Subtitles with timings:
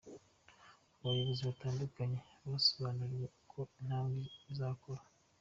[0.99, 2.17] Abayobozi batandukanye
[2.49, 5.01] basobanuriwe uko "intambwe" izakora.